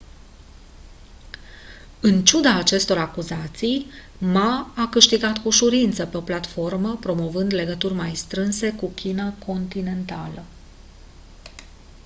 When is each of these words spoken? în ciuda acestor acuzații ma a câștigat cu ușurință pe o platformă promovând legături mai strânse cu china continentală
în 2.01 2.23
ciuda 2.25 2.55
acestor 2.55 2.97
acuzații 2.97 3.89
ma 4.17 4.71
a 4.75 4.87
câștigat 4.89 5.37
cu 5.37 5.47
ușurință 5.47 6.05
pe 6.05 6.17
o 6.17 6.21
platformă 6.21 6.97
promovând 7.01 7.53
legături 7.53 7.93
mai 7.93 8.15
strânse 8.15 8.73
cu 8.73 8.87
china 8.89 9.33
continentală 9.45 10.43